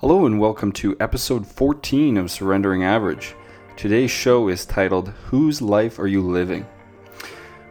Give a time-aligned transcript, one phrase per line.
[0.00, 3.34] Hello and welcome to episode 14 of Surrendering Average.
[3.78, 6.66] Today's show is titled Whose Life Are You Living?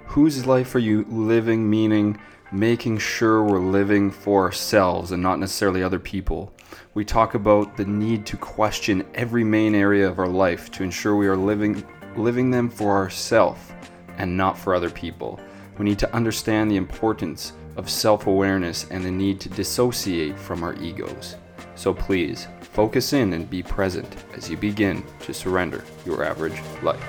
[0.07, 2.19] Whose life are you living, meaning
[2.51, 6.51] making sure we're living for ourselves and not necessarily other people.
[6.95, 11.15] We talk about the need to question every main area of our life to ensure
[11.15, 11.85] we are living
[12.17, 13.71] living them for ourselves
[14.17, 15.39] and not for other people.
[15.77, 20.73] We need to understand the importance of self-awareness and the need to dissociate from our
[20.81, 21.35] egos.
[21.75, 27.01] So please, focus in and be present as you begin to surrender your average life.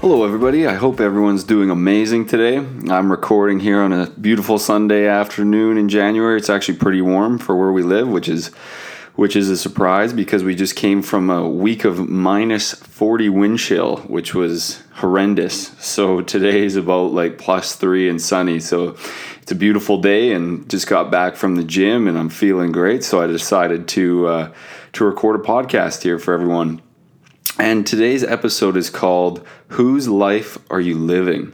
[0.00, 0.66] Hello, everybody.
[0.66, 2.56] I hope everyone's doing amazing today.
[2.90, 6.38] I'm recording here on a beautiful Sunday afternoon in January.
[6.38, 8.50] It's actually pretty warm for where we live, which is
[9.20, 13.58] which is a surprise because we just came from a week of minus 40 wind
[13.58, 15.76] chill, which was horrendous.
[15.78, 18.60] So today is about like plus three and sunny.
[18.60, 18.96] So
[19.42, 23.04] it's a beautiful day and just got back from the gym and I'm feeling great.
[23.04, 24.52] So I decided to uh,
[24.94, 26.80] to record a podcast here for everyone.
[27.58, 31.52] And today's episode is called Whose Life Are You Living?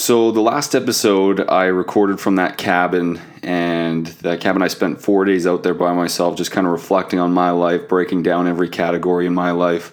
[0.00, 5.26] So, the last episode I recorded from that cabin, and that cabin I spent four
[5.26, 8.70] days out there by myself, just kind of reflecting on my life, breaking down every
[8.70, 9.92] category in my life.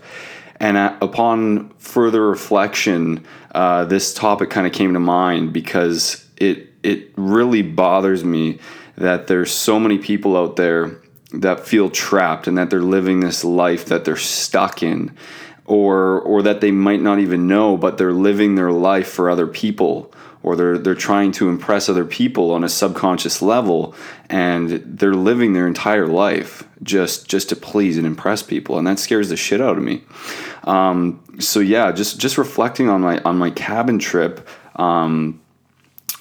[0.62, 7.12] And upon further reflection, uh, this topic kind of came to mind because it it
[7.18, 8.60] really bothers me
[8.96, 11.02] that there's so many people out there
[11.34, 15.14] that feel trapped and that they're living this life that they're stuck in
[15.68, 19.46] or or that they might not even know, but they're living their life for other
[19.46, 23.94] people, or they're they're trying to impress other people on a subconscious level,
[24.30, 28.98] and they're living their entire life just just to please and impress people, and that
[28.98, 30.02] scares the shit out of me.
[30.64, 34.48] Um, so yeah, just just reflecting on my on my cabin trip.
[34.78, 35.42] Um,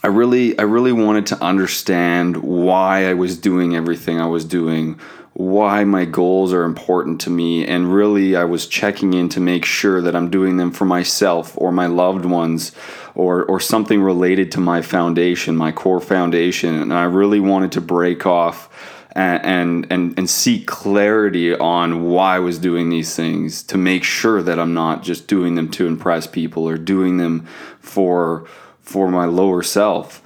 [0.07, 5.01] I really I really wanted to understand why I was doing everything I was doing,
[5.33, 9.65] why my goals are important to me and really I was checking in to make
[9.65, 12.71] sure that I'm doing them for myself or my loved ones
[13.17, 16.81] or or something related to my foundation, my core foundation.
[16.81, 18.69] And I really wanted to break off
[19.11, 24.41] and and and, seek clarity on why I was doing these things to make sure
[24.41, 27.49] that I'm not just doing them to impress people or doing them
[27.81, 28.47] for
[28.87, 30.23] for my lower self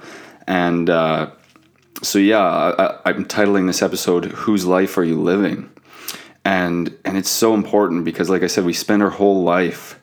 [0.47, 1.29] and uh
[2.03, 2.41] so yeah,
[3.05, 5.69] I, am titling this episode "Whose Life Are You Living?"
[6.43, 9.99] and and it's so important because, like I said, we spend our whole life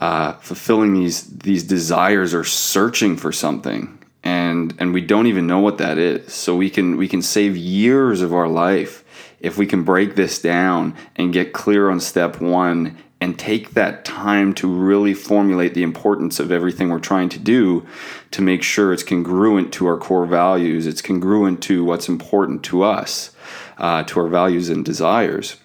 [0.00, 5.60] uh, fulfilling these these desires or searching for something, and and we don't even know
[5.60, 6.32] what that is.
[6.32, 9.04] So we can we can save years of our life
[9.40, 14.04] if we can break this down and get clear on step one and take that
[14.04, 17.84] time to really formulate the importance of everything we're trying to do
[18.30, 22.82] to make sure it's congruent to our core values, it's congruent to what's important to
[22.82, 23.32] us,
[23.78, 25.56] uh, to our values and desires.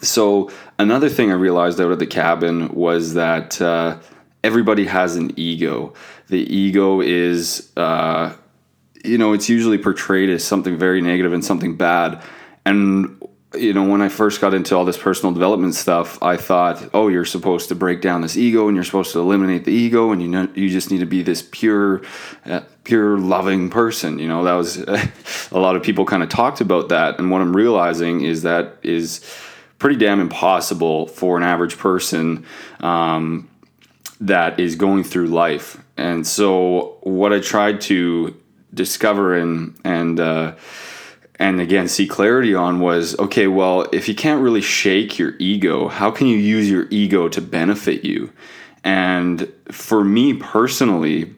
[0.00, 3.98] So, another thing I realized out of the cabin was that uh,
[4.42, 5.92] everybody has an ego.
[6.28, 8.34] The ego is, uh,
[9.04, 12.22] you know, it's usually portrayed as something very negative and something bad.
[12.64, 13.22] And
[13.56, 17.08] you know, when I first got into all this personal development stuff, I thought, oh,
[17.08, 20.22] you're supposed to break down this ego, and you're supposed to eliminate the ego, and
[20.22, 22.02] you know, you just need to be this pure,
[22.46, 24.18] uh, pure loving person.
[24.18, 25.06] You know, that was uh,
[25.52, 28.78] a lot of people kind of talked about that, and what I'm realizing is that
[28.82, 29.20] is
[29.78, 32.46] pretty damn impossible for an average person
[32.80, 33.48] um,
[34.20, 35.82] that is going through life.
[35.96, 38.36] And so, what I tried to
[38.72, 40.54] discover and and uh,
[41.38, 45.88] and again see clarity on was okay well if you can't really shake your ego
[45.88, 48.32] how can you use your ego to benefit you?
[48.82, 51.34] And for me personally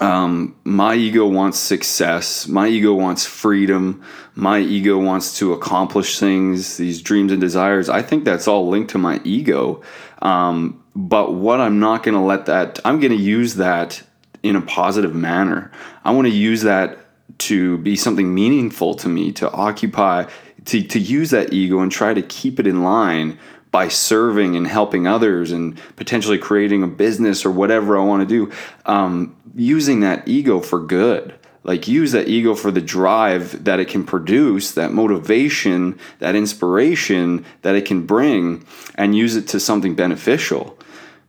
[0.00, 2.48] um, my ego wants success.
[2.48, 4.02] My ego wants freedom.
[4.34, 7.90] My ego wants to accomplish things these dreams and desires.
[7.90, 9.82] I think that's all linked to my ego.
[10.22, 14.02] Um, but what i'm not going to let that i'm going to use that
[14.42, 15.70] in a positive manner.
[16.04, 17.01] I want to use that
[17.46, 20.26] to be something meaningful to me, to occupy,
[20.66, 23.38] to, to use that ego and try to keep it in line
[23.70, 28.46] by serving and helping others and potentially creating a business or whatever I want to
[28.46, 28.52] do,
[28.86, 31.34] um, using that ego for good.
[31.64, 37.44] Like, use that ego for the drive that it can produce, that motivation, that inspiration
[37.62, 38.66] that it can bring,
[38.96, 40.76] and use it to something beneficial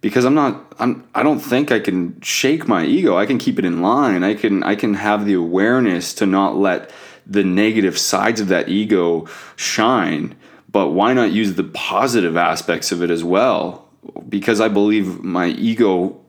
[0.04, 3.18] because I'm not I'm I don't think I can shake my ego.
[3.18, 4.22] I can keep it in line.
[4.22, 6.92] I can I can have the awareness to not let
[7.26, 10.36] the negative sides of that ego shine.
[10.70, 13.88] But why not use the positive aspects of it as well?
[14.28, 16.20] Because I believe my ego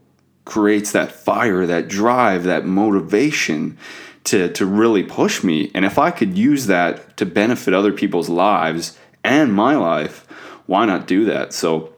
[0.44, 3.76] creates that fire, that drive, that motivation
[4.24, 5.72] to to really push me.
[5.74, 10.28] And if I could use that to benefit other people's lives and my life,
[10.66, 11.52] why not do that?
[11.52, 11.93] So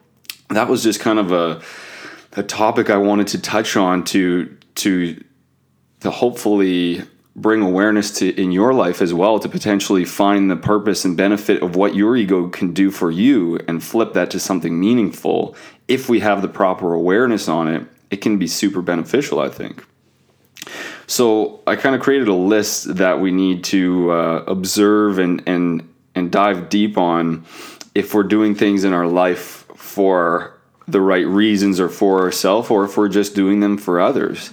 [0.50, 1.62] that was just kind of a
[2.36, 5.22] a topic I wanted to touch on to to
[6.00, 7.02] to hopefully
[7.34, 11.62] bring awareness to in your life as well to potentially find the purpose and benefit
[11.62, 15.54] of what your ego can do for you and flip that to something meaningful.
[15.86, 19.84] If we have the proper awareness on it it can be super beneficial i think.
[21.06, 25.88] So i kind of created a list that we need to uh, observe and and
[26.14, 27.44] and dive deep on
[27.94, 29.65] if we're doing things in our life
[29.96, 30.52] for
[30.86, 34.52] the right reasons or for ourselves or if we're just doing them for others.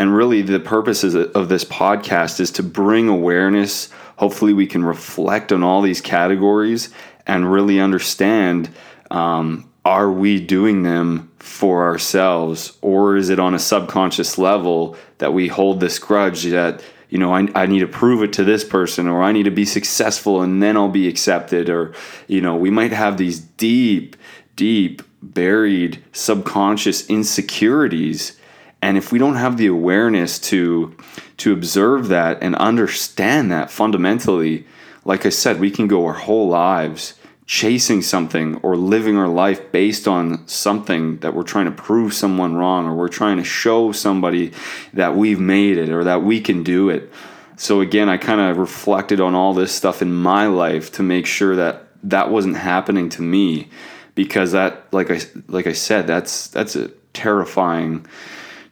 [0.00, 3.88] And really, the purpose of this podcast is to bring awareness.
[4.16, 6.90] Hopefully, we can reflect on all these categories
[7.24, 8.70] and really understand
[9.12, 15.32] um, are we doing them for ourselves, or is it on a subconscious level that
[15.32, 18.64] we hold this grudge that, you know, I, I need to prove it to this
[18.64, 21.94] person, or I need to be successful and then I'll be accepted, or,
[22.26, 24.16] you know, we might have these deep,
[24.56, 28.36] deep, buried subconscious insecurities
[28.82, 30.96] and if we don't have the awareness to
[31.38, 34.66] to observe that and understand that fundamentally,
[35.04, 37.14] like I said, we can go our whole lives
[37.46, 42.54] chasing something or living our life based on something that we're trying to prove someone
[42.54, 44.52] wrong or we're trying to show somebody
[44.92, 47.10] that we've made it or that we can do it.
[47.56, 51.26] So again, I kind of reflected on all this stuff in my life to make
[51.26, 53.68] sure that that wasn't happening to me
[54.14, 58.06] because that like I like I said that's that's a terrifying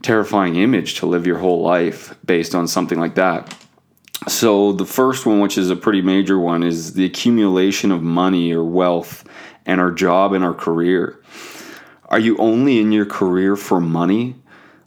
[0.03, 3.55] terrifying image to live your whole life based on something like that.
[4.27, 8.53] So, the first one, which is a pretty major one, is the accumulation of money
[8.53, 9.25] or wealth
[9.65, 11.21] and our job and our career.
[12.07, 14.35] Are you only in your career for money?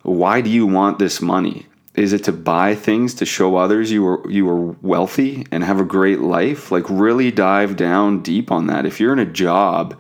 [0.03, 1.67] Why do you want this money?
[1.95, 5.79] Is it to buy things to show others you are you are wealthy and have
[5.79, 6.71] a great life?
[6.71, 8.85] Like really dive down deep on that.
[8.85, 9.99] If you're in a job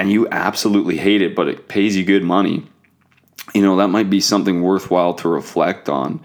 [0.00, 2.66] and you absolutely hate it but it pays you good money,
[3.54, 6.20] you know that might be something worthwhile to reflect on.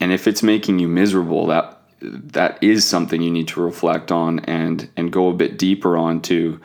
[0.00, 4.38] And if it's making you miserable that that is something you need to reflect on
[4.40, 6.58] and and go a bit deeper on to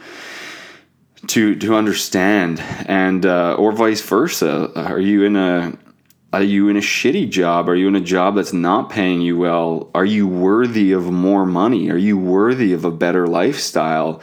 [1.27, 2.61] to to understand.
[2.85, 4.71] And uh, or vice versa.
[4.73, 5.77] Are you in a
[6.31, 7.67] are you in a shitty job?
[7.67, 9.91] Are you in a job that's not paying you well?
[9.93, 11.91] Are you worthy of more money?
[11.91, 14.21] Are you worthy of a better lifestyle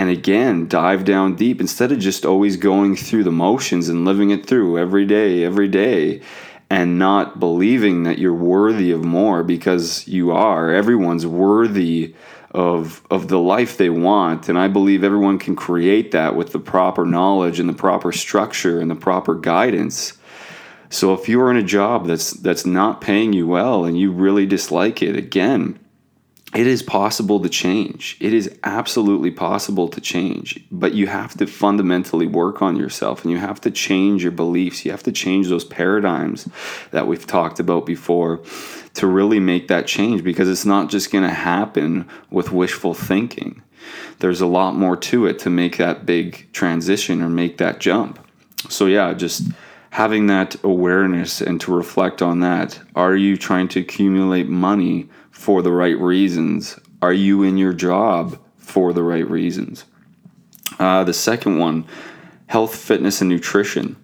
[0.00, 1.60] and again dive down deep.
[1.60, 5.68] Instead of just always going through the motions and living it through every day every
[5.68, 6.22] day
[6.70, 10.72] and not believing that you're worthy of more because you are.
[10.72, 12.14] Everyone's worthy
[12.52, 14.48] of of the life they want.
[14.48, 18.80] And i believe everyone can create that with the proper knowledge and the proper structure
[18.80, 20.14] and the proper guidance.
[20.88, 24.46] So if you're in a job that's that's not paying you well and you really
[24.46, 25.78] dislike it again
[26.52, 28.16] it is possible to change.
[28.20, 33.30] It is absolutely possible to change, but you have to fundamentally work on yourself and
[33.30, 34.84] you have to change your beliefs.
[34.84, 36.48] You have to change those paradigms
[36.90, 38.40] that we've talked about before
[38.94, 43.62] to really make that change because it's not just going to happen with wishful thinking.
[44.18, 48.18] There's a lot more to it to make that big transition or make that jump.
[48.68, 49.44] So, yeah, just
[49.90, 52.80] having that awareness and to reflect on that.
[52.94, 55.08] Are you trying to accumulate money?
[55.40, 56.78] for the right reasons?
[57.00, 59.86] Are you in your job for the right reasons?
[60.78, 61.86] Uh, the second one,
[62.46, 63.96] health, fitness, and nutrition.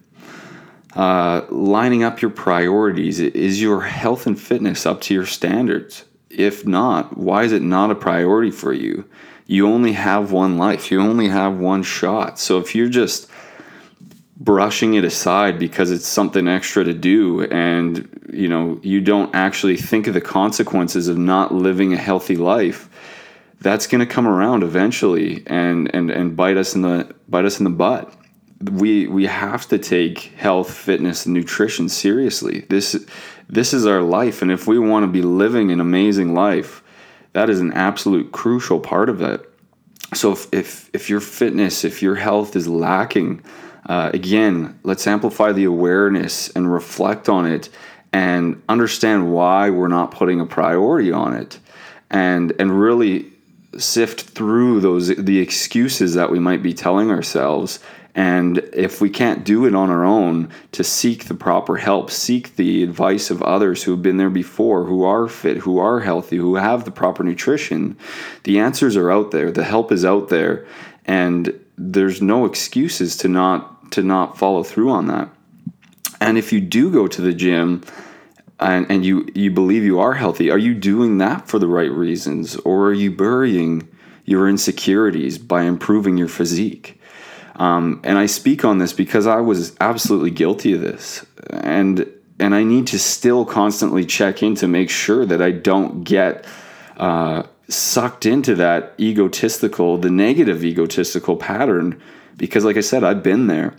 [0.95, 3.19] Uh, lining up your priorities.
[3.19, 6.05] Is your health and fitness up to your standards?
[6.31, 9.07] If not, why is it not a priority for you?
[9.45, 12.39] You only have one life, you only have one shot.
[12.39, 13.29] So if you're just
[14.39, 17.43] brushing it aside because it's something extra to do.
[17.45, 22.35] And you know you don't actually think of the consequences of not living a healthy
[22.35, 22.89] life.
[23.59, 27.59] That's going to come around eventually and and and bite us in the bite us
[27.59, 28.13] in the butt.
[28.71, 32.65] We we have to take health fitness and nutrition seriously.
[32.69, 33.05] This
[33.49, 34.41] this is our life.
[34.41, 36.83] And if we want to be living an amazing life
[37.37, 39.47] that is an absolute crucial part of it.
[40.15, 43.43] So if if, if your fitness if your health is lacking
[43.87, 47.69] uh, again, let's amplify the awareness and reflect on it
[48.11, 51.59] and understand why we're not putting a priority on it
[52.09, 53.31] and and really
[53.77, 57.79] sift through those the excuses that we might be telling ourselves.
[58.15, 62.55] And if we can't do it on our own to seek the proper help seek
[62.55, 66.37] the advice of others who have been there before who are fit who are healthy
[66.37, 67.95] who have the proper nutrition
[68.43, 69.51] the answers are out there.
[69.51, 70.65] The help is out there.
[71.05, 75.29] And there's no excuses to not to not follow through on that.
[76.19, 77.83] And if you do go to the gym
[78.59, 81.91] and, and you, you believe you are healthy, are you doing that for the right
[81.91, 82.55] reasons?
[82.57, 83.87] Or are you burying
[84.25, 86.99] your insecurities by improving your physique?
[87.55, 91.25] Um, and I speak on this because I was absolutely guilty of this.
[91.49, 92.07] And
[92.39, 96.45] and I need to still constantly check in to make sure that I don't get
[96.97, 102.01] uh, sucked into that egotistical, the negative egotistical pattern.
[102.37, 103.75] Because, like I said, I've been there.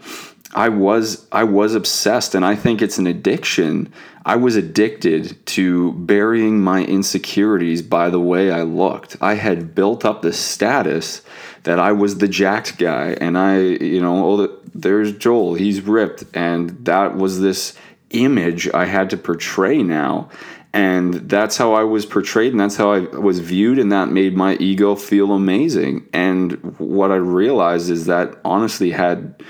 [0.54, 3.92] I was I was obsessed and I think it's an addiction.
[4.24, 9.16] I was addicted to burying my insecurities by the way I looked.
[9.20, 11.22] I had built up the status
[11.64, 16.24] that I was the jacked guy and I, you know, oh there's Joel, he's ripped
[16.32, 17.74] and that was this
[18.10, 20.30] image I had to portray now.
[20.72, 24.36] And that's how I was portrayed, and that's how I was viewed, and that made
[24.36, 26.06] my ego feel amazing.
[26.12, 29.42] And what I realized is that honestly had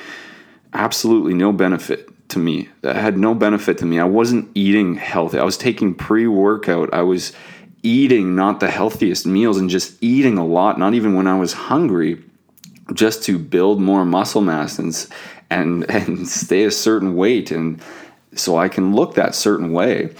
[0.72, 2.68] absolutely no benefit to me.
[2.82, 3.98] That had no benefit to me.
[3.98, 5.38] I wasn't eating healthy.
[5.38, 6.92] I was taking pre workout.
[6.92, 7.32] I was
[7.82, 11.52] eating not the healthiest meals and just eating a lot, not even when I was
[11.52, 12.22] hungry,
[12.94, 15.06] just to build more muscle mass and
[15.50, 17.80] and and stay a certain weight and
[18.34, 20.10] so I can look that certain way.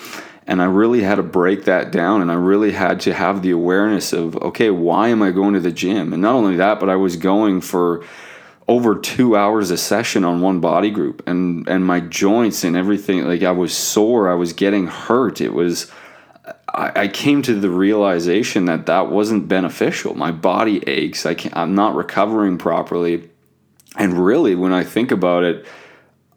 [0.48, 3.50] And I really had to break that down and I really had to have the
[3.50, 6.14] awareness of okay, why am I going to the gym?
[6.14, 8.02] And not only that, but I was going for
[8.66, 13.24] over two hours a session on one body group and and my joints and everything
[13.24, 15.40] like i was sore i was getting hurt.
[15.40, 15.90] It was
[16.68, 20.14] I, I came to the realization that that wasn't beneficial.
[20.14, 23.30] My body aches I can't, i'm not recovering properly.
[23.96, 25.66] And really when i think about it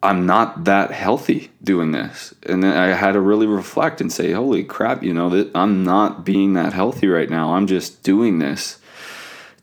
[0.02, 4.32] i'm not that healthy doing this and then i had to really reflect and say
[4.32, 8.38] holy crap you know that i'm not being that healthy right now i'm just doing
[8.38, 8.78] this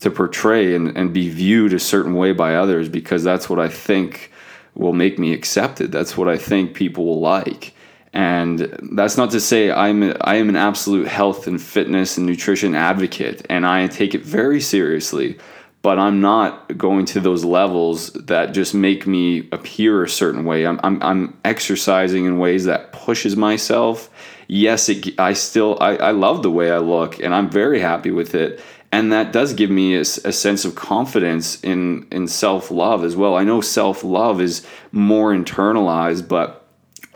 [0.00, 3.68] to portray and, and be viewed a certain way by others because that's what I
[3.68, 4.32] think
[4.74, 5.92] will make me accepted.
[5.92, 7.74] That's what I think people will like.
[8.12, 12.26] And that's not to say I'm a, I am an absolute health and fitness and
[12.26, 15.38] nutrition advocate, and I take it very seriously.
[15.82, 20.66] But I'm not going to those levels that just make me appear a certain way.
[20.66, 24.10] I'm, I'm, I'm exercising in ways that pushes myself.
[24.46, 28.10] Yes, it, I still I, I love the way I look, and I'm very happy
[28.10, 28.60] with it
[28.92, 33.16] and that does give me a, a sense of confidence in in self love as
[33.16, 33.36] well.
[33.36, 36.66] I know self love is more internalized, but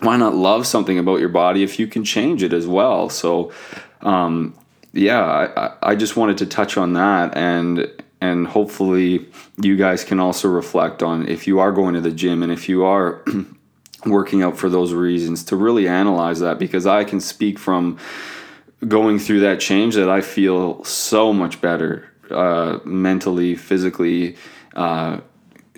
[0.01, 3.09] why not love something about your body if you can change it as well?
[3.09, 3.53] So,
[4.03, 4.57] um,
[4.93, 7.91] yeah, I, I just wanted to touch on that and
[8.25, 9.27] and hopefully
[9.61, 12.69] you guys can also reflect on if you are going to the gym and if
[12.69, 13.23] you are
[14.07, 17.99] working out for those reasons to really analyze that because I can speak from
[18.89, 24.37] going through that change that I feel so much better uh, mentally, physically,
[24.75, 25.21] uh,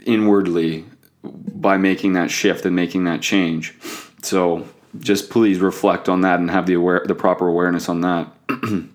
[0.05, 0.85] inwardly
[1.25, 3.75] by making that shift and making that change.
[4.23, 4.69] So
[5.01, 8.29] just please reflect on that and have the aware the proper awareness on that.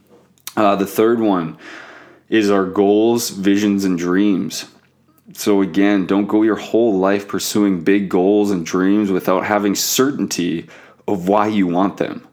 [0.56, 1.58] uh, the third one
[2.32, 4.66] is our goals, visions, and dreams.
[5.34, 10.68] So again, don't go your whole life pursuing big goals and dreams without having certainty
[11.08, 12.28] of why you want them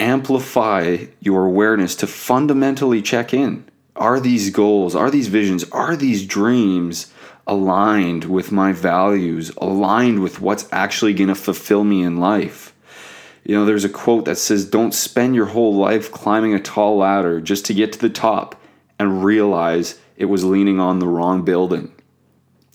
[0.00, 3.64] amplify your awareness to fundamentally check in.
[3.96, 7.12] Are these goals, are these visions, are these dreams
[7.46, 12.74] aligned with my values, aligned with what's actually going to fulfill me in life?
[13.44, 16.96] You know, there's a quote that says, Don't spend your whole life climbing a tall
[16.96, 18.60] ladder just to get to the top
[18.98, 21.92] and realize it was leaning on the wrong building.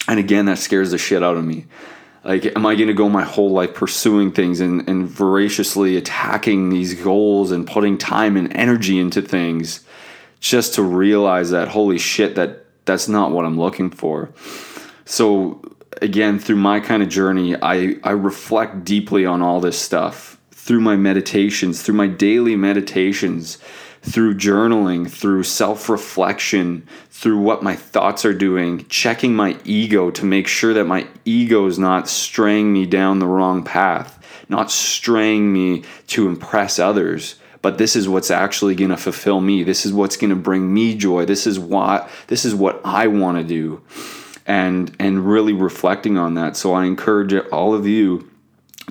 [0.08, 1.66] And again, that scares the shit out of me.
[2.24, 6.70] Like am i going to go my whole life pursuing things and, and voraciously attacking
[6.70, 9.86] these goals and putting time and energy into things
[10.42, 14.30] just to realize that holy shit that that's not what i'm looking for?
[15.06, 15.62] So
[16.02, 20.80] again through my kind of journey i i reflect deeply on all this stuff through
[20.80, 23.58] my meditations through my daily meditations
[24.02, 30.26] through journaling, through self reflection, through what my thoughts are doing, checking my ego to
[30.26, 35.52] make sure that my ego is not straying me down the wrong path, not straying
[35.52, 37.36] me to impress others.
[37.62, 39.64] But this is what's actually going to fulfill me.
[39.64, 41.26] This is what's going to bring me joy.
[41.26, 43.82] This is what this is what I want to do,
[44.46, 46.56] and and really reflecting on that.
[46.56, 48.30] So I encourage all of you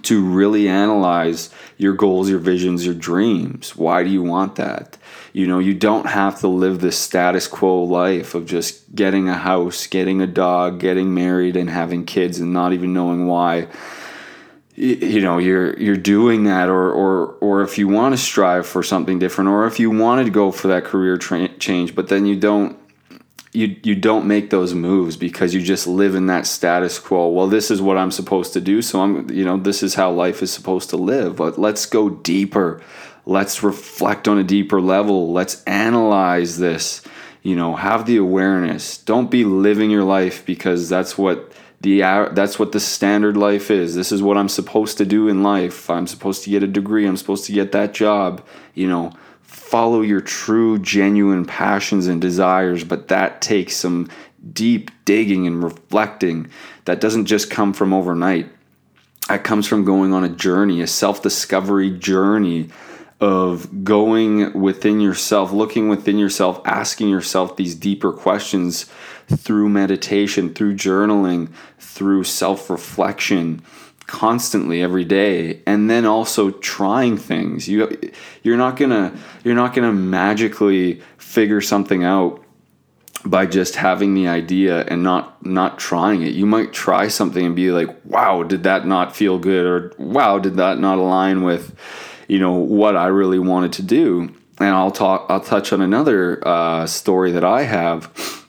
[0.03, 3.77] to really analyze your goals, your visions, your dreams.
[3.77, 4.97] Why do you want that?
[5.33, 9.35] You know, you don't have to live this status quo life of just getting a
[9.35, 13.69] house, getting a dog, getting married and having kids and not even knowing why
[14.79, 18.81] you know you're you're doing that or or or if you want to strive for
[18.81, 22.25] something different or if you wanted to go for that career tra- change but then
[22.25, 22.79] you don't
[23.59, 27.29] you you don't make those moves because you just live in that status quo.
[27.29, 30.13] Well, this is what I'm supposed to do, so I'm you know this is how
[30.13, 31.37] life is supposed to live.
[31.37, 32.81] But let's go deeper.
[33.27, 35.33] Let's reflect on a deeper level.
[35.33, 37.03] Let's analyze this.
[37.43, 38.99] You know, have the awareness.
[38.99, 42.01] Don't be living your life because that's what the
[42.33, 43.97] that's what the standard life is.
[43.97, 45.91] This is what I'm supposed to do in life.
[45.91, 47.07] I'm supposed to get a degree.
[47.07, 48.45] I'm supposed to get that job.
[48.75, 49.13] You know,
[49.49, 54.09] follow your true, genuine passions and desires, but that takes some
[54.53, 56.51] deep digging and reflecting.
[56.85, 58.51] That doesn't just come from overnight.
[59.29, 62.69] That comes from going on a journey, a self discovery journey
[63.21, 68.85] of going within yourself, looking within yourself, asking yourself these deeper questions
[69.29, 73.63] through meditation, through journaling, through self reflection
[74.09, 77.69] constantly every day and then also trying things.
[77.69, 77.97] You
[78.43, 82.43] you're not going to you're not going to magically figure something out
[83.25, 86.33] by just having the idea and not not trying it.
[86.33, 89.67] You might try something and be like wow did that not feel good?
[89.67, 91.79] or wow did that not align with
[92.29, 94.35] you know what I really wanted to do?
[94.59, 98.48] And I'll talk I'll touch on another uh, story that I have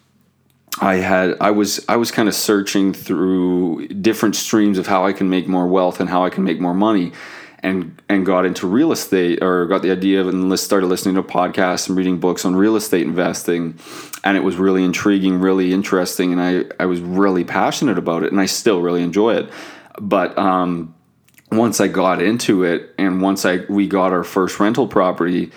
[0.81, 5.13] I had I was I was kind of searching through different streams of how I
[5.13, 7.11] can make more wealth and how I can make more money
[7.61, 11.23] and and got into real estate or got the idea of and started listening to
[11.23, 13.77] podcasts and reading books on real estate investing.
[14.23, 18.31] And it was really intriguing really interesting and I I was really passionate about it
[18.31, 19.49] and I still really enjoy it.
[19.99, 20.95] But um,
[21.51, 25.51] once I got into it and once I we got our first rental property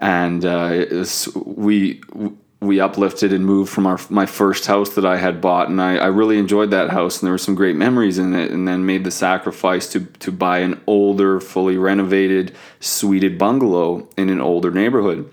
[0.00, 2.00] and uh, was, we
[2.60, 5.96] we uplifted and moved from our my first house that I had bought, and I,
[5.96, 8.50] I really enjoyed that house, and there were some great memories in it.
[8.50, 14.28] And then made the sacrifice to to buy an older, fully renovated, suited bungalow in
[14.28, 15.32] an older neighborhood.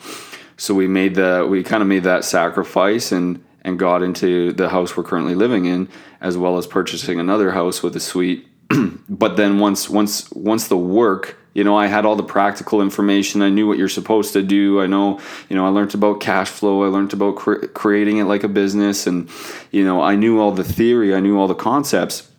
[0.58, 4.70] So we made the we kind of made that sacrifice and and got into the
[4.70, 5.90] house we're currently living in,
[6.22, 8.48] as well as purchasing another house with a suite.
[9.10, 13.42] but then once once once the work you know i had all the practical information.
[13.42, 14.80] I knew what you're supposed to do.
[14.80, 15.20] I know
[15.50, 16.84] you know i learned about cash flow.
[16.84, 19.08] I learned about cre- creating it like a business.
[19.08, 19.30] And
[19.72, 21.16] you know i knew all the theory.
[21.16, 22.30] I knew all the concepts.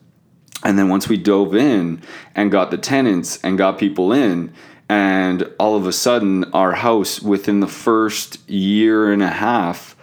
[0.63, 2.03] And then once we dove in
[2.35, 4.53] and got the tenants and got people in
[4.89, 9.97] and all of a sudden our house within the first year and a half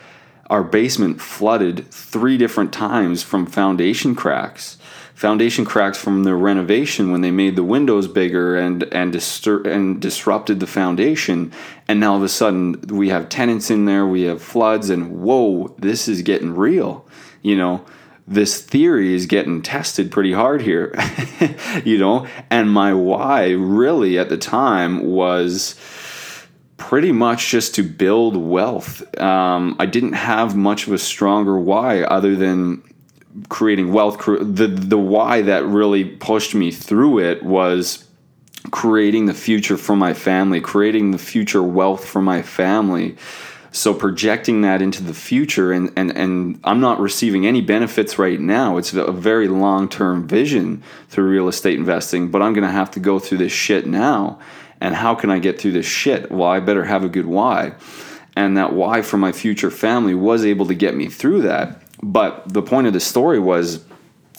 [0.49, 4.77] our basement flooded three different times from foundation cracks
[5.13, 10.01] foundation cracks from the renovation when they made the windows bigger and and distur- and
[10.01, 11.51] disrupted the foundation.
[11.87, 15.21] And now all of a sudden we have tenants in there we have floods and
[15.21, 17.07] whoa this is getting real.
[17.41, 17.85] You know
[18.25, 20.95] this theory is getting tested pretty hard here
[21.83, 22.25] you know?
[22.49, 25.75] And my why really at the time was
[26.77, 29.03] pretty much just to build wealth.
[29.19, 32.81] Um, i didn't have much of a stronger why other than
[33.49, 38.07] creating wealth the the why that really pushed me through it was
[38.71, 43.15] creating the future for my family creating the future wealth for my family.
[43.71, 48.39] So projecting that into the future and and and I'm not receiving any benefits right
[48.39, 48.77] now.
[48.77, 52.99] It's a very long-term vision through real estate investing but I'm going to have to
[52.99, 54.39] go through this shit now.
[54.79, 56.31] And how can I get through this shit?
[56.31, 57.73] Well I better have a good why.
[58.35, 62.43] And that why for my future family was able to get me through that but
[62.51, 63.83] the point of the story was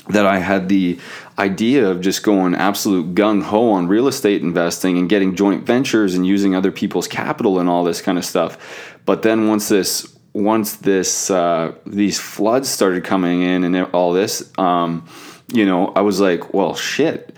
[0.08, 0.98] that I had the
[1.38, 6.14] idea of just going absolute gung ho on real estate investing and getting joint ventures
[6.14, 8.98] and using other people's capital and all this kind of stuff.
[9.06, 14.52] But then once this once this uh, these floods started coming in and all this,
[14.58, 15.06] um,
[15.52, 17.34] you know, I was like, well, shit,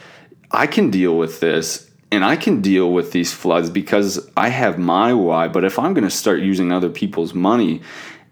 [0.51, 4.79] I can deal with this and I can deal with these floods because I have
[4.79, 5.49] my why.
[5.49, 7.83] But if I'm going to start using other people's money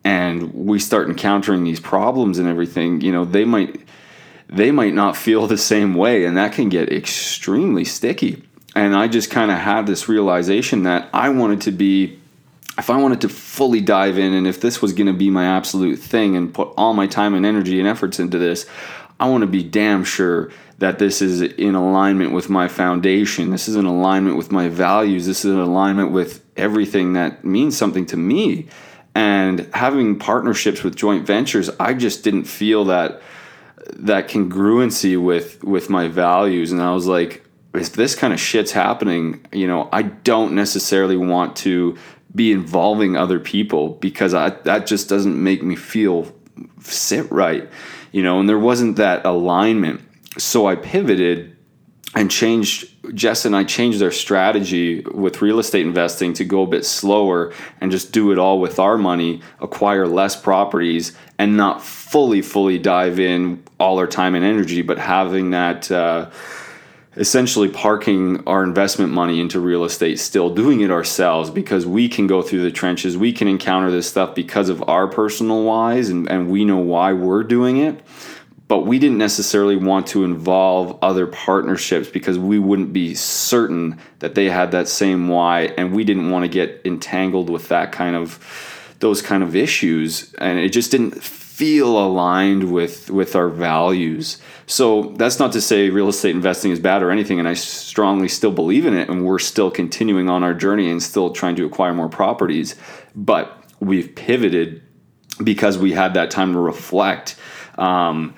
[0.04, 3.80] and we start encountering these problems and everything, you know, they might
[4.48, 8.42] they might not feel the same way and that can get extremely sticky.
[8.76, 12.20] And I just kind of had this realization that I wanted to be
[12.76, 15.46] if I wanted to fully dive in and if this was going to be my
[15.46, 18.66] absolute thing and put all my time and energy and efforts into this,
[19.18, 23.50] I want to be damn sure that this is in alignment with my foundation.
[23.50, 25.24] This is in alignment with my values.
[25.24, 28.66] This is in alignment with everything that means something to me
[29.14, 33.20] and having partnerships with joint ventures i just didn't feel that
[33.92, 36.72] that congruency with with my values.
[36.72, 41.16] And i was like if this kind of shit's happening you know i don't necessarily
[41.16, 41.96] want to
[42.34, 46.32] be involving other people because I, that just doesn't make me feel
[46.80, 47.70] sit right
[48.14, 48.38] you know?
[48.38, 50.00] And there wasn't that alignment.
[50.38, 51.56] So i pivoted
[52.14, 56.66] and changed Jess and I changed our strategy with real estate investing to go a
[56.66, 61.82] bit slower and just do it all with our money, acquire less properties, and not
[61.82, 65.90] fully, fully dive in all our time and energy, but having that.
[65.90, 66.30] Uh,
[67.16, 72.26] essentially parking our investment money into real estate still doing it ourselves because we can
[72.26, 76.28] go through the trenches we can encounter this stuff because of our personal whys and,
[76.28, 78.00] and we know why we're doing it
[78.74, 84.34] but we didn't necessarily want to involve other partnerships because we wouldn't be certain that
[84.34, 88.16] they had that same why and we didn't want to get entangled with that kind
[88.16, 94.38] of those kind of issues and it just didn't feel aligned with with our values.
[94.66, 98.26] So that's not to say real estate investing is bad or anything and i strongly
[98.26, 101.64] still believe in it and we're still continuing on our journey and still trying to
[101.64, 102.74] acquire more properties
[103.14, 104.82] but we've pivoted
[105.44, 107.36] because we had that time to reflect
[107.78, 108.34] um,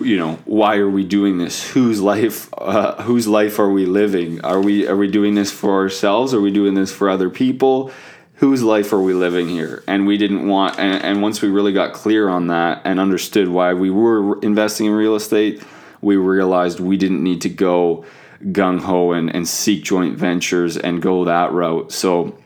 [0.00, 1.68] you know why are we doing this?
[1.70, 4.40] Whose life uh, whose life are we living?
[4.44, 6.34] Are we are we doing this for ourselves?
[6.34, 7.90] Are we doing this for other people?
[8.34, 9.82] Whose life are we living here?
[9.88, 13.48] And we didn't want and, and once we really got clear on that and understood
[13.48, 15.62] why we were investing in real estate
[16.00, 18.04] we realized we didn't need to go
[18.44, 21.90] gung-ho and, and seek joint ventures and go that route.
[21.92, 22.38] So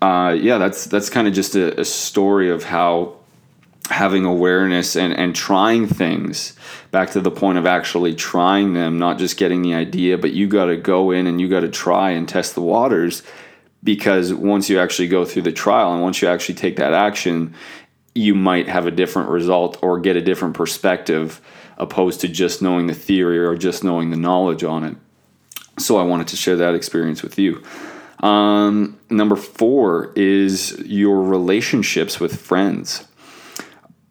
[0.00, 3.19] uh, yeah that's that's kind of just a, a story of how
[3.90, 6.56] having awareness and, and trying things
[6.90, 10.46] back to the point of actually trying them, not just getting the idea, but you
[10.46, 13.22] got to go in and you got to try and test the waters
[13.82, 17.54] because once you actually go through the trial and once you actually take that action,
[18.14, 21.40] you might have a different result or get a different perspective
[21.78, 24.96] opposed to just knowing the theory or just knowing the knowledge on it.
[25.78, 27.62] So I wanted to share that experience with you.
[28.20, 33.06] Um, number four is your relationships with friends.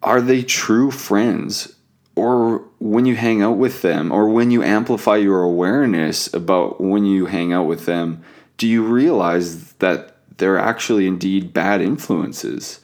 [0.02, 1.76] Are they true friends?
[2.16, 7.06] or when you hang out with them or when you amplify your awareness about when
[7.06, 8.22] you hang out with them
[8.60, 12.80] do you realize that they're actually indeed bad influences?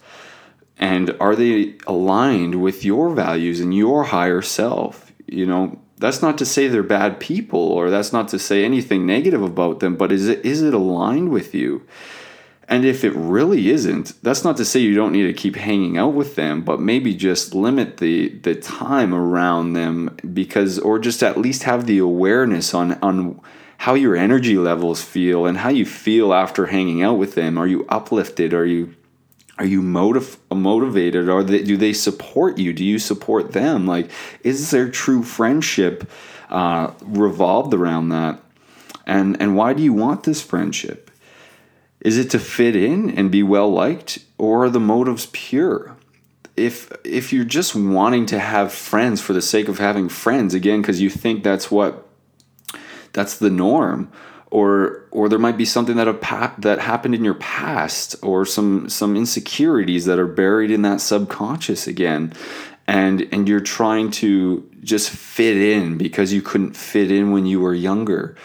[0.79, 5.13] And are they aligned with your values and your higher self?
[5.27, 9.07] You know that's not to say they're bad people or that's not to say anything
[9.07, 11.87] negative about them but is it is it aligned with you
[12.69, 15.97] and if it really isn't, that's not to say you don't need to keep hanging
[15.97, 21.23] out with them, but maybe just limit the the time around them because or just
[21.23, 23.41] at least have the awareness on on
[23.79, 27.57] how your energy levels feel and how you feel after hanging out with them.
[27.57, 28.53] Are you uplifted?
[28.53, 28.95] Are you
[29.59, 31.31] are you motiv- motivated?
[31.31, 32.73] Are they, do they support you?
[32.73, 33.87] Do you support them?
[33.87, 34.11] Like,
[34.43, 36.11] is there true friendship
[36.51, 38.41] uh, revolved around that?
[39.07, 41.06] And and why do you want this friendship?
[42.07, 45.97] Is it to fit in and be well liked, or are the motives pure?
[46.57, 50.83] If if you're just wanting to have friends for the sake of having friends, again,
[50.83, 52.07] because you think that's what
[53.13, 54.13] that's the norm,
[54.53, 58.89] or or there might be something that a that happened in your past, or some
[58.89, 62.33] some insecurities that are buried in that subconscious again,
[62.87, 67.59] and and you're trying to just fit in because you couldn't fit in when you
[67.59, 68.37] were younger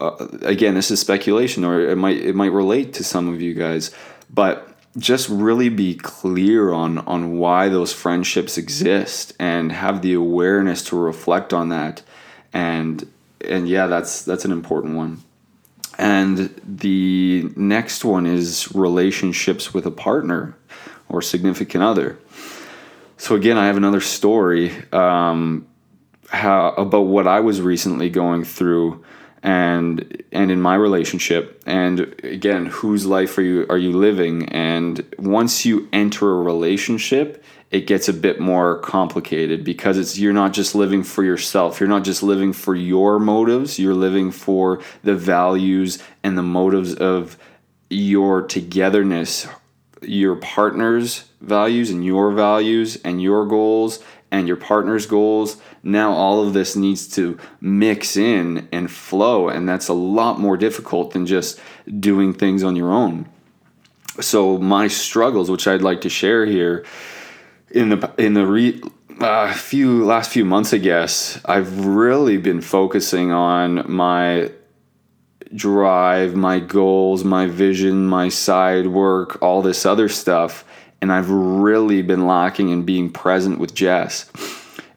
[0.00, 3.54] uh, again, this is speculation, or it might it might relate to some of you
[3.54, 3.90] guys,
[4.32, 4.66] but
[4.98, 10.96] just really be clear on on why those friendships exist and have the awareness to
[10.96, 12.02] reflect on that.
[12.52, 13.08] And
[13.42, 15.22] and yeah that's that's an important one.
[15.98, 20.56] And the next one is relationships with a partner
[21.08, 22.18] or significant other.
[23.16, 25.66] So again i have another story um,
[26.30, 29.04] how about what i was recently going through
[29.42, 34.48] and and in my relationship and again whose life are you are you living?
[34.50, 40.32] And once you enter a relationship it gets a bit more complicated because it's you're
[40.32, 41.78] not just living for yourself.
[41.78, 43.78] You're not just living for your motives.
[43.78, 47.36] You're living for the values and the motives of
[47.88, 49.46] your togetherness
[50.02, 56.46] your partner's values and your values and your goals and your partner's goals now all
[56.46, 61.26] of this needs to mix in and flow and that's a lot more difficult than
[61.26, 61.58] just
[61.98, 63.28] doing things on your own.
[64.20, 66.84] So my struggles which i'd like to share here
[67.70, 68.82] in the in the re,
[69.20, 74.50] uh, few last few months i guess i've really been focusing on my
[75.54, 80.64] drive my goals my vision my side work all this other stuff
[81.00, 84.30] and i've really been lacking in being present with jess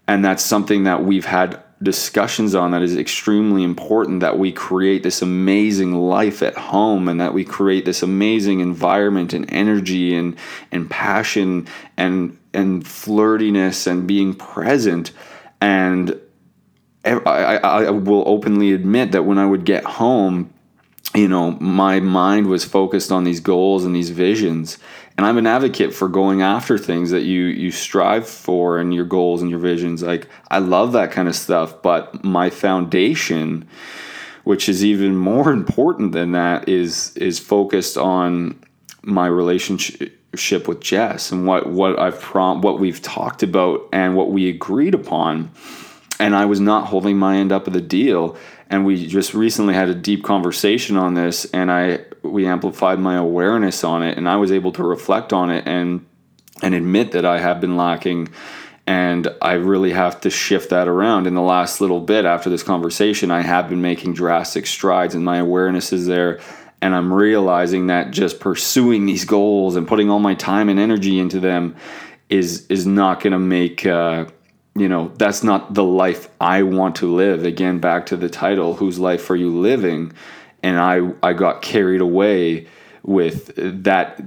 [0.07, 5.03] and that's something that we've had discussions on that is extremely important that we create
[5.03, 10.35] this amazing life at home and that we create this amazing environment and energy and
[10.71, 15.11] and passion and and flirtiness and being present
[15.59, 16.19] and
[17.05, 20.53] I, I, I will openly admit that when I would get home,
[21.13, 24.77] you know, my mind was focused on these goals and these visions.
[25.17, 29.05] And I'm an advocate for going after things that you you strive for and your
[29.05, 30.01] goals and your visions.
[30.01, 33.67] Like I love that kind of stuff, but my foundation,
[34.43, 38.59] which is even more important than that, is is focused on
[39.03, 44.31] my relationship with Jess and what what I've prom what we've talked about and what
[44.31, 45.51] we agreed upon
[46.19, 48.37] and I was not holding my end up of the deal.
[48.69, 53.15] And we just recently had a deep conversation on this, and I we amplified my
[53.15, 56.05] awareness on it, and I was able to reflect on it and
[56.61, 58.29] and admit that I have been lacking.
[58.85, 61.25] And I really have to shift that around.
[61.25, 65.23] In the last little bit after this conversation, I have been making drastic strides, and
[65.23, 66.39] my awareness is there.
[66.81, 71.17] And I'm realizing that just pursuing these goals and putting all my time and energy
[71.17, 71.75] into them
[72.29, 74.25] is is not going to make uh,
[74.75, 78.75] you know that's not the life i want to live again back to the title
[78.75, 80.11] whose life are you living
[80.63, 82.65] and i i got carried away
[83.03, 84.19] with that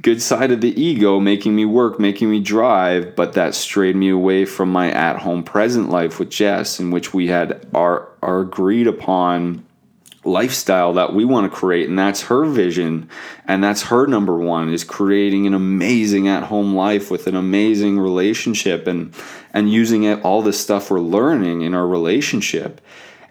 [0.00, 4.08] good side of the ego making me work making me drive but that strayed me
[4.08, 8.40] away from my at home present life with jess in which we had our our
[8.40, 9.64] agreed upon
[10.24, 13.08] lifestyle that we want to create and that's her vision
[13.46, 17.98] and that's her number one is creating an amazing at home life with an amazing
[17.98, 19.14] relationship and
[19.54, 22.82] and using it all the stuff we're learning in our relationship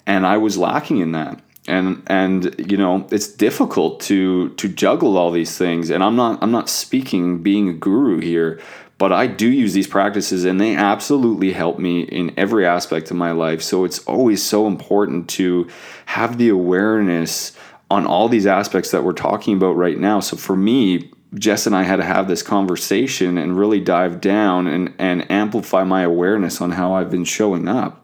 [0.07, 5.17] and I was lacking in that and and you know it's difficult to to juggle
[5.17, 8.59] all these things and I'm not I'm not speaking being a guru here
[8.99, 13.15] but I do use these practices and they absolutely help me in every aspect of
[13.15, 13.61] my life.
[13.61, 15.69] So it's always so important to
[16.05, 17.53] have the awareness
[17.89, 20.19] on all these aspects that we're talking about right now.
[20.19, 24.67] So for me, Jess and I had to have this conversation and really dive down
[24.67, 27.98] and, and amplify my awareness on how I've been showing up.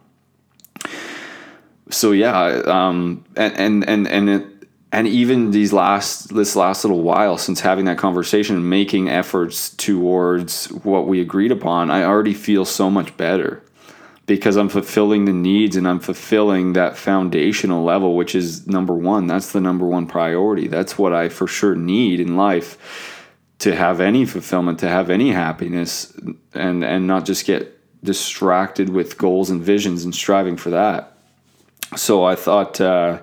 [1.90, 4.56] So yeah, um, and and and and it,
[4.96, 10.68] and even these last this last little while since having that conversation making efforts towards
[10.68, 13.62] what we agreed upon i already feel so much better
[14.26, 19.28] because i'm fulfilling the needs and i'm fulfilling that foundational level which is number one
[19.28, 20.68] that's the number one priority.
[20.68, 22.78] That's what i for sure need in life
[23.60, 26.14] to have any fulfillment to have any happiness
[26.54, 27.72] and and not just get
[28.04, 31.15] distracted with goals and visions and striving for that
[31.96, 33.20] so i thought uh,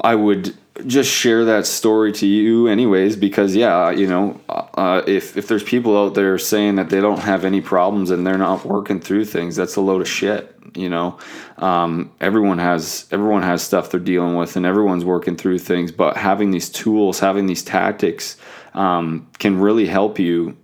[0.00, 5.36] I would just share that story to you anyways because yeah you know uh, if,
[5.36, 8.64] if there's people out there saying that they don't have any problems and they're not
[8.64, 11.18] working through things that's a load of shit you know?
[11.56, 16.16] Um, everyone has everyone has stuff they're dealing with and everyone's working through things but
[16.16, 18.36] having these tools having these tactics
[18.74, 20.56] um, can really help you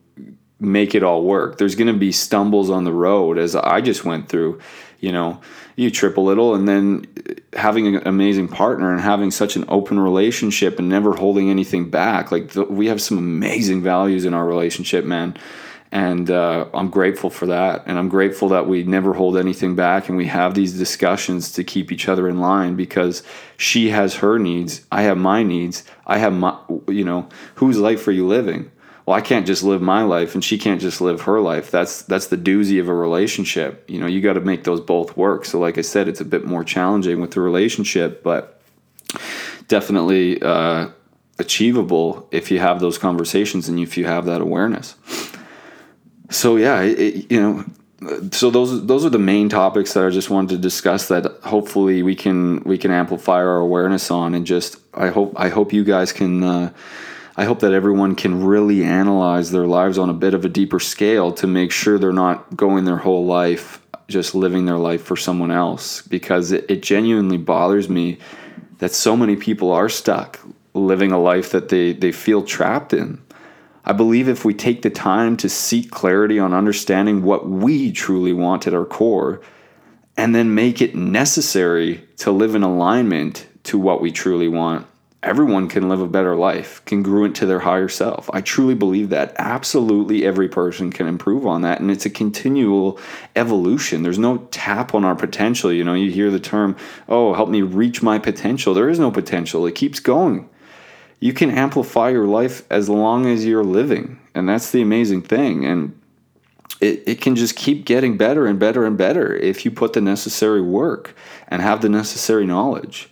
[0.60, 1.58] make it all work.
[1.58, 4.60] There's going to be stumbles on the road as i just went through
[5.04, 5.38] you know
[5.76, 7.04] you trip a little and then
[7.52, 12.32] having an amazing partner and having such an open relationship and never holding anything back
[12.32, 15.36] like the, we have some amazing values in our relationship man.
[15.92, 17.84] And uh, i'm grateful for that.
[17.86, 21.62] And i'm grateful that we never hold anything back and we have these discussions to
[21.62, 23.22] keep each other in line because
[23.58, 26.56] she has her needs i have my needs i have my
[26.88, 28.70] you know whose life are you living
[29.06, 31.70] well, I can't just live my life and she can't just live her life.
[31.70, 33.84] That's that's the doozy of a relationship.
[33.88, 35.44] You know, you got to make those both work.
[35.44, 38.62] So, like I said, it's a bit more challenging with the relationship, but
[39.68, 40.88] definitely uh,
[41.38, 44.96] achievable if you have those conversations and if you have that awareness.
[46.30, 47.64] So, yeah, it, you know.
[48.32, 52.02] So those those are the main topics that I just wanted to discuss that hopefully
[52.02, 55.84] we can we can amplify our awareness on and just I hope I hope you
[55.84, 56.72] guys can uh,
[57.36, 60.78] I hope that everyone can really analyze their lives on a bit of a deeper
[60.78, 65.16] scale to make sure they're not going their whole life just living their life for
[65.16, 68.18] someone else because it, it genuinely bothers me
[68.78, 70.38] that so many people are stuck
[70.74, 73.20] living a life that they, they feel trapped in.
[73.84, 78.32] I believe if we take the time to seek clarity on understanding what we truly
[78.32, 79.40] want at our core,
[80.16, 84.86] and then make it necessary to live in alignment to what we truly want,
[85.24, 88.30] everyone can live a better life, congruent to their higher self.
[88.32, 89.34] I truly believe that.
[89.38, 91.80] Absolutely every person can improve on that.
[91.80, 93.00] And it's a continual
[93.34, 94.02] evolution.
[94.02, 95.72] There's no tap on our potential.
[95.72, 96.76] You know, you hear the term,
[97.08, 98.74] oh, help me reach my potential.
[98.74, 100.48] There is no potential, it keeps going.
[101.20, 104.20] You can amplify your life as long as you're living.
[104.34, 105.64] And that's the amazing thing.
[105.64, 105.98] And
[106.80, 110.02] it, it can just keep getting better and better and better if you put the
[110.02, 111.16] necessary work
[111.48, 113.08] and have the necessary knowledge.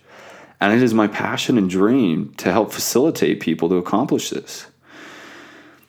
[0.63, 4.67] And it is my passion and dream to help facilitate people to accomplish this.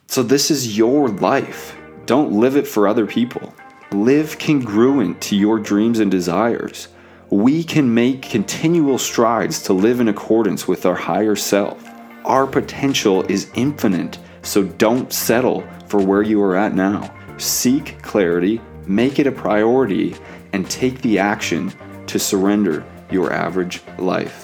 [0.08, 1.76] So, this is your life.
[2.06, 3.54] Don't live it for other people.
[3.92, 6.88] Live congruent to your dreams and desires.
[7.30, 11.88] We can make continual strides to live in accordance with our higher self.
[12.24, 17.14] Our potential is infinite, so don't settle for where you are at now.
[17.38, 20.16] Seek clarity, make it a priority,
[20.52, 21.72] and take the action
[22.08, 24.43] to surrender your average life.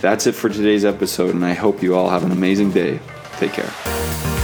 [0.00, 3.00] That's it for today's episode, and I hope you all have an amazing day.
[3.38, 4.37] Take care.